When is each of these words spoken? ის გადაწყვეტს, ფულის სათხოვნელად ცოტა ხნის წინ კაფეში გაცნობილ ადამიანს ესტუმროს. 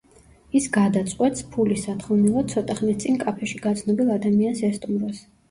ის 0.59 0.69
გადაწყვეტს, 0.77 1.43
ფულის 1.51 1.83
სათხოვნელად 1.89 2.49
ცოტა 2.55 2.79
ხნის 2.81 2.99
წინ 3.05 3.21
კაფეში 3.27 3.61
გაცნობილ 3.69 4.11
ადამიანს 4.17 4.67
ესტუმროს. 4.73 5.23